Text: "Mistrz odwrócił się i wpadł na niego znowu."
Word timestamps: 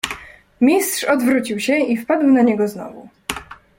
"Mistrz 0.61 1.03
odwrócił 1.03 1.59
się 1.59 1.75
i 1.77 1.97
wpadł 1.97 2.27
na 2.27 2.41
niego 2.41 2.67
znowu." 2.67 3.09